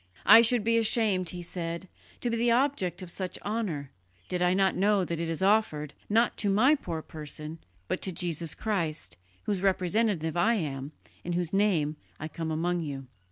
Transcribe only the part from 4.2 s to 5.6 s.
did I not know that it is